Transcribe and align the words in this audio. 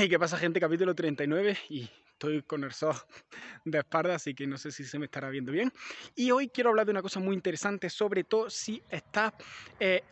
Hey, 0.00 0.08
¿qué 0.08 0.16
pasa 0.16 0.38
gente? 0.38 0.60
Capítulo 0.60 0.94
39 0.94 1.58
y 1.70 1.90
estoy 2.12 2.42
con 2.42 2.62
el 2.62 2.72
sol 2.72 2.94
de 3.64 3.78
espalda, 3.78 4.14
así 4.14 4.32
que 4.32 4.46
no 4.46 4.56
sé 4.56 4.70
si 4.70 4.84
se 4.84 4.96
me 4.96 5.06
estará 5.06 5.28
viendo 5.28 5.50
bien. 5.50 5.72
Y 6.14 6.30
hoy 6.30 6.46
quiero 6.46 6.70
hablar 6.70 6.86
de 6.86 6.92
una 6.92 7.02
cosa 7.02 7.18
muy 7.18 7.34
interesante, 7.34 7.90
sobre 7.90 8.22
todo 8.22 8.48
si 8.48 8.80
estás 8.88 9.32
eh, 9.80 10.04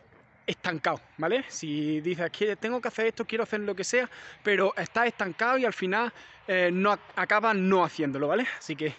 estancado, 0.45 0.99
¿vale? 1.17 1.45
Si 1.47 2.01
dices 2.01 2.29
que 2.31 2.57
tengo 2.57 2.81
que 2.81 2.89
hacer 2.89 3.05
esto, 3.07 3.23
quiero 3.23 3.45
hacer 3.45 3.61
lo 3.61 3.73
que 3.73 3.85
sea, 3.85 4.09
pero 4.43 4.73
estás 4.75 5.07
estancado 5.07 5.57
y 5.57 5.63
al 5.63 5.71
final 5.71 6.11
eh, 6.49 6.69
no 6.69 6.99
acabas 7.15 7.55
no 7.55 7.85
haciéndolo, 7.85 8.27
¿vale? 8.27 8.45
Así 8.59 8.75
que 8.75 8.93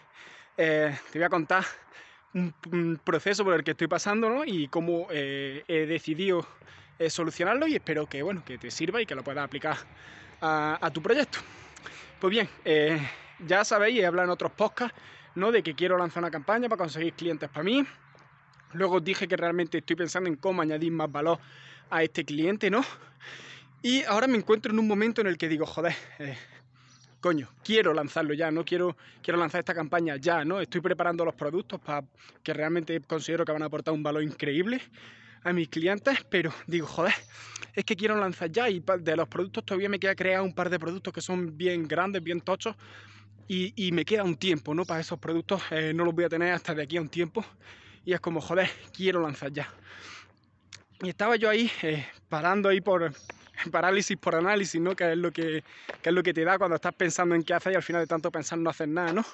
eh, 0.57 0.97
te 1.13 1.19
voy 1.19 1.27
a 1.27 1.29
contar 1.29 1.65
un, 2.33 2.99
proceso 3.05 3.45
por 3.45 3.53
el 3.53 3.63
que 3.63 3.73
estoy 3.73 3.89
pasando. 3.89 4.43
Y 4.47 4.69
cómo 4.69 5.07
he 5.11 5.87
decidido 5.87 6.49
solucionarlo 7.11 7.67
y 7.67 7.75
espero 7.75 8.07
que, 8.07 8.23
bueno, 8.23 8.43
que 8.43 8.57
te 8.57 8.71
sirva 8.71 9.03
y 9.03 9.07
que 9.07 9.15
lo 9.15 9.23
puedas 9.23 9.45
aplicar 9.45 9.77
a, 10.41 10.91
tu 10.93 11.03
proyecto. 11.03 11.39
Pues 12.21 12.31
bien, 12.31 12.49
eh, 12.65 13.01
ya 13.47 13.65
sabéis, 13.65 14.01
he 14.01 14.07
hablado 14.07 14.27
en 14.27 14.31
otros 14.31 14.53
podcasts, 14.53 14.99
¿no? 15.35 15.53
De 15.53 15.63
que 15.63 15.75
quiero 15.75 15.97
lanzar 15.97 16.23
una 16.23 16.31
campaña 16.31 16.69
para 16.69 16.79
conseguir 16.79 17.13
clientes 17.13 17.49
para 17.49 17.65
mí. 17.65 17.85
Luego 18.73 19.01
dije 19.01 19.27
que 19.27 19.37
realmente 19.37 19.79
estoy 19.79 19.97
pensando 19.97 20.29
en 20.29 20.37
cómo 20.37 20.63
añadir 20.63 20.93
más 20.93 21.11
valor 21.11 21.39
a 21.91 22.03
este 22.03 22.25
cliente, 22.25 22.71
¿no? 22.71 22.85
Y 23.83 24.03
ahora 24.05 24.27
me 24.27 24.37
encuentro 24.37 24.73
en 24.73 24.79
un 24.79 24.89
momento 24.89 25.21
en 25.21 25.29
el 25.29 25.39
que 25.39 25.49
digo, 25.49 25.65
joder, 25.65 25.95
eh, 26.19 26.37
coño, 27.21 27.49
quiero 27.65 27.93
lanzarlo 27.93 28.35
ya, 28.35 28.51
no 28.51 28.65
quiero, 28.65 28.97
quiero 29.23 29.39
lanzar 29.39 29.61
esta 29.61 29.75
campaña 29.75 30.17
ya, 30.17 30.45
¿no? 30.45 30.61
Estoy 30.61 30.81
preparando 30.81 31.25
los 31.25 31.35
productos 31.35 31.81
para 31.81 32.07
que 32.43 32.53
realmente 32.53 33.01
considero 33.01 33.45
que 33.45 33.53
van 33.53 33.63
a 33.63 33.67
aportar 33.67 33.95
un 33.95 34.03
valor 34.03 34.23
increíble 34.23 34.81
a 35.43 35.53
mis 35.53 35.69
clientes, 35.69 36.25
pero 36.29 36.53
digo, 36.67 36.87
joder, 36.87 37.15
es 37.75 37.85
que 37.85 37.97
quiero 37.97 38.17
lanzar 38.17 38.51
ya 38.51 38.69
y 38.69 38.83
de 39.01 39.17
los 39.17 39.29
productos 39.29 39.65
todavía 39.65 39.89
me 39.89 39.99
queda 39.99 40.15
crear 40.15 40.43
un 40.43 40.55
par 40.55 40.71
de 40.71 40.79
productos 40.79 41.13
que 41.13 41.21
son 41.21 41.57
bien 41.57 41.87
grandes, 41.87 42.23
bien 42.23 42.41
tochos 42.41 42.77
y, 43.51 43.91
me 43.93 44.05
queda 44.05 44.25
un 44.25 44.37
tiempo, 44.37 44.75
¿no? 44.75 44.85
Para 44.85 45.01
esos 45.01 45.19
productos 45.19 45.63
eh, 45.71 45.93
no 45.95 46.05
los 46.05 46.15
voy 46.15 46.25
a 46.25 46.29
tener 46.29 46.53
hasta 46.53 46.75
de 46.75 46.83
aquí 46.83 46.99
a 46.99 47.01
un 47.01 47.09
tiempo 47.09 47.45
y 48.05 48.13
es 48.13 48.21
como, 48.21 48.41
joder, 48.41 48.69
quiero 48.93 49.21
lanzar 49.21 49.53
ya. 49.53 49.73
Y 51.01 51.09
estaba 51.09 51.37
yo 51.37 51.49
ahí 51.49 51.71
eh, 51.83 52.07
parando 52.29 52.69
ahí 52.69 52.81
por 52.81 53.13
parálisis 53.71 54.17
por 54.17 54.35
análisis, 54.35 54.81
¿no? 54.81 54.95
Que 54.95 55.13
es 55.13 55.19
lo 55.19 55.33
que, 55.33 55.65
es 56.03 56.13
lo 56.13 56.23
que 56.23 56.35
te 56.35 56.45
da 56.45 56.59
cuando 56.59 56.77
estás 56.77 56.95
pensando 56.95 57.35
en 57.35 57.43
qué 57.43 57.55
hacer 57.55 57.73
y 57.73 57.77
al 57.77 57.83
final 57.83 58.03
de 58.03 58.07
tanto 58.07 58.31
pensar 58.31 58.59
no 58.59 58.71
hacer 58.71 58.89
nada, 58.89 59.13
¿no? 59.13 59.25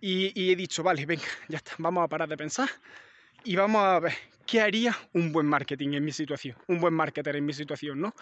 y 0.00 0.50
he 0.50 0.56
dicho, 0.56 0.82
vale, 0.82 1.06
venga, 1.06 1.24
ya 1.48 1.56
está, 1.56 1.72
vamos 1.78 2.04
a 2.04 2.08
parar 2.08 2.28
de 2.28 2.36
pensar 2.36 2.68
y 3.44 3.56
vamos 3.56 3.82
a 3.82 4.00
ver 4.00 4.12
qué 4.46 4.60
haría 4.60 4.96
un 5.12 5.32
buen 5.32 5.46
marketing 5.46 5.92
en 5.92 6.04
mi 6.04 6.12
situación, 6.12 6.56
un 6.66 6.80
buen 6.80 6.94
marketer 6.94 7.36
en 7.36 7.44
mi 7.44 7.52
situación, 7.52 8.00
¿no? 8.00 8.14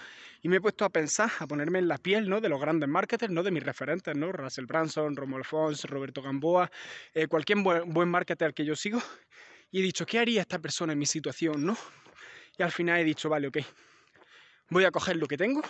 Y 0.43 0.49
me 0.49 0.57
he 0.57 0.61
puesto 0.61 0.85
a 0.85 0.91
pensar, 0.91 1.31
a 1.39 1.47
ponerme 1.47 1.79
en 1.79 1.89
la 1.89 1.99
piel, 1.99 2.29
¿no? 2.29 2.41
De 2.41 2.49
los 2.49 2.61
grandes 2.61 2.89
marketers, 2.89 3.33
¿no? 3.33 3.43
De 3.43 3.51
mis 3.51 3.63
referentes, 3.63 4.17
¿no? 4.17 4.33
Russell 4.33 4.67
Branson, 4.67 5.17
Romuald 5.17 5.45
Fons, 5.45 5.85
Roberto 5.85 6.23
Gamboa, 6.23 6.71
eh, 7.15 7.27
cualquier 7.27 7.59
buen, 7.59 7.93
buen 7.93 8.09
marketer 8.09 8.53
que 8.53 8.65
yo 8.65 8.75
sigo. 8.77 9.01
Y 9.71 9.81
he 9.81 9.83
dicho, 9.83 10.05
¿qué 10.05 10.19
haría 10.19 10.43
esta 10.43 10.59
persona 10.59 10.93
en 10.93 10.99
mi 10.99 11.07
situación, 11.07 11.65
¿no? 11.65 11.77
Y 12.59 12.63
al 12.63 12.73
final 12.73 13.01
he 13.01 13.05
dicho, 13.05 13.29
vale, 13.29 13.49
ok, 13.49 13.59
voy 14.73 14.84
a 14.84 14.91
coger 14.91 15.17
lo 15.17 15.27
que 15.27 15.37
tengo, 15.37 15.62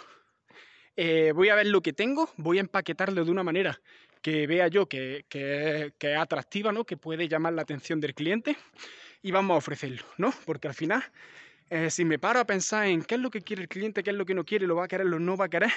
eh, 0.97 1.33
voy 1.35 1.49
a 1.49 1.57
ver 1.57 1.67
lo 1.67 1.81
que 1.83 1.93
tengo, 1.93 2.31
voy 2.37 2.59
a 2.59 2.61
empaquetarlo 2.61 3.25
de 3.25 3.31
una 3.31 3.43
manera 3.43 3.79
que 4.21 4.47
vea 4.47 4.69
yo 4.69 4.87
que, 4.87 5.25
que, 5.29 5.93
que 5.99 6.13
es 6.13 6.19
atractiva, 6.19 6.71
¿no? 6.71 6.85
Que 6.85 6.97
puede 6.97 7.27
llamar 7.29 7.53
la 7.55 7.63
atención 7.63 8.01
del 8.01 8.15
cliente 8.15 8.57
y 9.21 9.33
vamos 9.33 9.57
a 9.57 9.59
ofrecerlo, 9.59 10.05
¿no? 10.19 10.33
Porque 10.47 10.69
al 10.69 10.75
final, 10.75 11.03
eh, 11.69 11.91
si 11.91 12.05
me 12.05 12.21
paro 12.21 12.39
a 12.39 12.45
pensar 12.45 12.87
en 12.87 13.03
qué 13.03 13.17
es 13.17 13.21
lo 13.21 13.31
que 13.31 13.41
quiere 13.41 13.63
el 13.63 13.69
cliente, 13.69 14.05
qué 14.05 14.11
es 14.11 14.17
lo 14.17 14.25
que 14.25 14.35
no 14.35 14.45
quiere, 14.45 14.69
lo 14.69 14.77
va 14.77 14.85
a 14.85 14.89
querer, 14.89 15.07
lo 15.07 15.19
no 15.19 15.37
va 15.37 15.47
a 15.47 15.49
querer, 15.49 15.73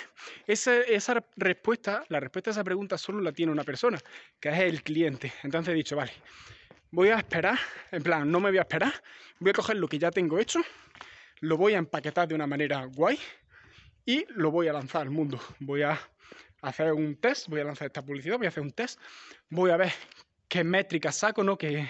esa, 0.46 0.78
esa 0.82 1.26
respuesta, 1.36 2.04
la 2.10 2.20
respuesta 2.20 2.52
a 2.52 2.54
esa 2.54 2.64
pregunta 2.64 2.96
solo 3.00 3.22
la 3.22 3.32
tiene 3.32 3.52
una 3.52 3.64
persona, 3.64 3.98
que 4.40 4.50
es 4.50 4.60
el 4.60 4.84
cliente. 4.84 5.34
Entonces 5.42 5.74
he 5.74 5.76
dicho, 5.76 5.96
vale, 5.96 6.12
voy 6.92 7.10
a 7.10 7.18
esperar, 7.18 7.58
en 7.92 8.04
plan, 8.04 8.30
no 8.30 8.40
me 8.40 8.50
voy 8.50 8.60
a 8.60 8.62
esperar, 8.62 8.94
voy 9.40 9.50
a 9.50 9.54
coger 9.54 9.78
lo 9.78 9.88
que 9.88 9.98
ya 9.98 10.12
tengo 10.12 10.38
hecho, 10.38 10.62
lo 11.42 11.58
voy 11.58 11.74
a 11.74 11.78
empaquetar 11.78 12.28
de 12.28 12.36
una 12.36 12.48
manera 12.48 12.86
guay 12.86 13.20
y 14.06 14.26
lo 14.30 14.52
voy 14.52 14.68
a 14.68 14.74
lanzar 14.74 15.04
al 15.04 15.10
mundo. 15.10 15.40
Voy 15.60 15.82
a 15.82 16.00
hacer 16.62 16.94
un 16.94 17.16
test, 17.18 17.48
voy 17.48 17.62
a 17.62 17.64
lanzar 17.64 17.88
esta 17.88 18.04
publicidad, 18.04 18.38
voy 18.38 18.46
a 18.46 18.50
hacer 18.50 18.64
un 18.64 18.72
test, 18.72 19.00
voy 19.50 19.72
a 19.72 19.78
ver 19.78 19.92
qué 20.48 20.64
métricas 20.64 21.18
saco, 21.18 21.44
¿no? 21.44 21.58
¿Qué, 21.58 21.90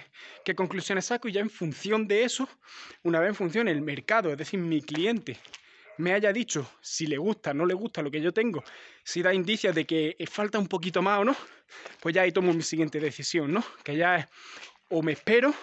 conclusiones 0.55 1.05
saco 1.05 1.28
y 1.28 1.34
ya 1.34 1.41
en 1.41 1.50
función 1.50 2.07
de 2.07 2.23
eso, 2.23 2.47
una 3.03 3.19
vez 3.19 3.29
en 3.29 3.35
función 3.35 3.67
el 3.67 3.81
mercado, 3.81 4.31
es 4.31 4.38
decir, 4.38 4.59
mi 4.59 4.81
cliente, 4.81 5.38
me 5.97 6.13
haya 6.13 6.34
dicho 6.34 6.69
si 6.81 7.07
le 7.07 7.17
gusta, 7.17 7.53
no 7.53 7.66
le 7.66 7.73
gusta 7.73 8.01
lo 8.01 8.11
que 8.11 8.22
yo 8.22 8.34
tengo, 8.34 8.63
si 9.03 9.22
da 9.22 9.34
indicios 9.34 9.73
de 9.75 9.85
que 9.85 10.17
falta 10.29 10.59
un 10.59 10.67
poquito 10.67 11.01
más 11.01 11.19
o 11.19 11.25
no, 11.25 11.35
pues 12.01 12.16
ya 12.16 12.23
ahí 12.23 12.31
tomo 12.31 12.53
mi 12.53 12.63
siguiente 12.63 13.00
decisión, 13.00 13.53
¿no? 13.53 13.63
Que 13.84 13.95
ya 13.95 14.17
es 14.17 14.25
o 14.89 15.01
me 15.01 15.13
espero 15.13 15.53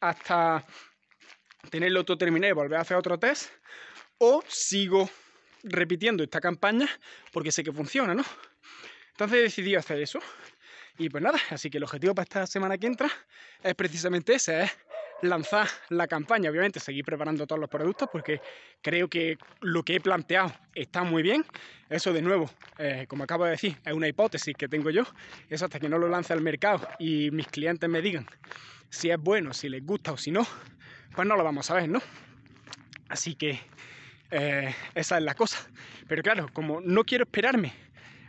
hasta 0.00 0.64
tenerlo 1.70 2.04
todo 2.04 2.18
terminado 2.18 2.50
y 2.50 2.54
volver 2.54 2.78
a 2.78 2.82
hacer 2.82 2.96
otro 2.96 3.18
test, 3.18 3.50
o 4.18 4.42
sigo 4.46 5.08
repitiendo 5.62 6.22
esta 6.22 6.40
campaña 6.40 6.88
porque 7.32 7.52
sé 7.52 7.62
que 7.62 7.72
funciona, 7.72 8.14
¿no? 8.14 8.24
Entonces 9.10 9.38
he 9.38 9.42
decidido 9.42 9.78
hacer 9.78 10.00
eso. 10.00 10.20
Y 10.98 11.08
pues 11.08 11.22
nada, 11.22 11.38
así 11.50 11.70
que 11.70 11.78
el 11.78 11.84
objetivo 11.84 12.14
para 12.14 12.24
esta 12.24 12.46
semana 12.46 12.76
que 12.78 12.86
entra 12.86 13.10
es 13.62 13.74
precisamente 13.74 14.34
ese, 14.34 14.64
es 14.64 14.70
lanzar 15.22 15.68
la 15.88 16.06
campaña, 16.06 16.50
obviamente 16.50 16.80
seguir 16.80 17.04
preparando 17.04 17.46
todos 17.46 17.60
los 17.60 17.70
productos 17.70 18.08
porque 18.12 18.40
creo 18.82 19.08
que 19.08 19.38
lo 19.60 19.84
que 19.84 19.96
he 19.96 20.00
planteado 20.00 20.52
está 20.74 21.02
muy 21.04 21.22
bien. 21.22 21.44
Eso 21.88 22.12
de 22.12 22.22
nuevo, 22.22 22.50
eh, 22.78 23.06
como 23.08 23.24
acabo 23.24 23.44
de 23.44 23.52
decir, 23.52 23.78
es 23.84 23.92
una 23.92 24.08
hipótesis 24.08 24.54
que 24.56 24.68
tengo 24.68 24.90
yo. 24.90 25.04
Eso 25.48 25.64
hasta 25.64 25.80
que 25.80 25.88
no 25.88 25.98
lo 25.98 26.08
lance 26.08 26.32
al 26.32 26.42
mercado 26.42 26.86
y 26.98 27.30
mis 27.30 27.46
clientes 27.46 27.88
me 27.88 28.02
digan 28.02 28.26
si 28.90 29.10
es 29.10 29.18
bueno, 29.18 29.54
si 29.54 29.70
les 29.70 29.84
gusta 29.84 30.12
o 30.12 30.18
si 30.18 30.30
no, 30.30 30.46
pues 31.14 31.28
no 31.28 31.36
lo 31.36 31.44
vamos 31.44 31.70
a 31.70 31.74
ver, 31.74 31.88
¿no? 31.88 32.00
Así 33.08 33.34
que 33.34 33.60
eh, 34.30 34.74
esa 34.94 35.18
es 35.18 35.24
la 35.24 35.34
cosa. 35.34 35.58
Pero 36.08 36.22
claro, 36.22 36.48
como 36.52 36.80
no 36.80 37.04
quiero 37.04 37.24
esperarme 37.24 37.72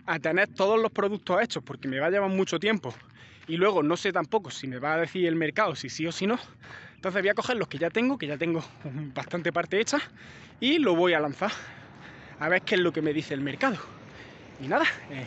a 0.05 0.19
tener 0.19 0.49
todos 0.49 0.79
los 0.79 0.91
productos 0.91 1.41
hechos 1.41 1.63
porque 1.63 1.88
me 1.88 1.99
va 1.99 2.07
a 2.07 2.09
llevar 2.09 2.29
mucho 2.29 2.59
tiempo 2.59 2.93
y 3.47 3.57
luego 3.57 3.83
no 3.83 3.95
sé 3.95 4.11
tampoco 4.11 4.51
si 4.51 4.67
me 4.67 4.77
va 4.77 4.95
a 4.95 4.97
decir 4.97 5.25
el 5.25 5.35
mercado 5.35 5.75
si 5.75 5.89
sí 5.89 6.05
o 6.05 6.11
si 6.11 6.27
no. 6.27 6.38
Entonces 6.95 7.22
voy 7.22 7.29
a 7.29 7.33
coger 7.33 7.57
los 7.57 7.67
que 7.67 7.77
ya 7.77 7.89
tengo, 7.89 8.17
que 8.17 8.27
ya 8.27 8.38
tengo 8.38 8.63
bastante 9.13 9.51
parte 9.51 9.79
hecha 9.79 9.99
y 10.59 10.79
lo 10.79 10.95
voy 10.95 11.13
a 11.13 11.19
lanzar 11.19 11.51
a 12.39 12.49
ver 12.49 12.61
qué 12.61 12.75
es 12.75 12.81
lo 12.81 12.91
que 12.91 13.01
me 13.01 13.13
dice 13.13 13.33
el 13.33 13.41
mercado. 13.41 13.77
Y 14.61 14.67
nada, 14.67 14.85
eh, 15.09 15.25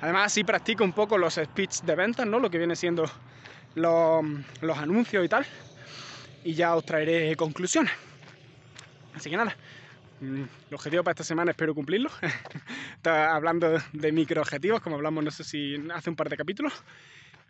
además 0.00 0.26
así 0.26 0.44
practico 0.44 0.84
un 0.84 0.92
poco 0.92 1.18
los 1.18 1.34
speech 1.34 1.82
de 1.82 1.94
ventas, 1.94 2.26
¿no? 2.26 2.38
Lo 2.38 2.50
que 2.50 2.58
viene 2.58 2.76
siendo 2.76 3.10
los, 3.74 4.24
los 4.60 4.78
anuncios 4.78 5.24
y 5.24 5.28
tal. 5.28 5.46
Y 6.44 6.54
ya 6.54 6.74
os 6.74 6.84
traeré 6.84 7.34
conclusiones. 7.36 7.92
Así 9.14 9.30
que 9.30 9.36
nada, 9.36 9.54
Mm, 10.22 10.44
el 10.68 10.74
objetivo 10.74 11.02
para 11.02 11.12
esta 11.12 11.24
semana 11.24 11.50
espero 11.50 11.74
cumplirlo. 11.74 12.08
Está 12.96 13.34
hablando 13.34 13.76
de 13.92 14.12
microobjetivos, 14.12 14.80
como 14.80 14.94
hablamos, 14.94 15.24
no 15.24 15.32
sé 15.32 15.42
si 15.42 15.76
hace 15.92 16.10
un 16.10 16.16
par 16.16 16.28
de 16.28 16.36
capítulos. 16.36 16.72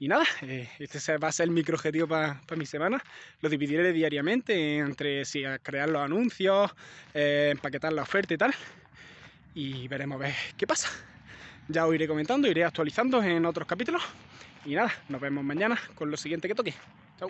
Y 0.00 0.08
nada, 0.08 0.24
eh, 0.40 0.70
este 0.78 1.18
va 1.18 1.28
a 1.28 1.32
ser 1.32 1.44
el 1.44 1.50
microobjetivo 1.50 2.08
para, 2.08 2.40
para 2.46 2.58
mi 2.58 2.64
semana. 2.64 3.04
Lo 3.42 3.50
dividiré 3.50 3.92
diariamente 3.92 4.78
entre 4.78 5.26
si 5.26 5.44
crear 5.62 5.90
los 5.90 6.00
anuncios, 6.00 6.70
eh, 7.12 7.50
empaquetar 7.52 7.92
la 7.92 8.02
oferta 8.02 8.32
y 8.32 8.38
tal. 8.38 8.54
Y 9.54 9.86
veremos 9.86 10.22
qué 10.56 10.66
pasa. 10.66 10.88
Ya 11.68 11.86
os 11.86 11.94
iré 11.94 12.08
comentando, 12.08 12.48
iré 12.48 12.64
actualizando 12.64 13.22
en 13.22 13.44
otros 13.44 13.68
capítulos. 13.68 14.02
Y 14.64 14.74
nada, 14.74 14.92
nos 15.10 15.20
vemos 15.20 15.44
mañana 15.44 15.78
con 15.94 16.10
lo 16.10 16.16
siguiente 16.16 16.48
que 16.48 16.54
toque. 16.54 16.74
Chao. 17.18 17.28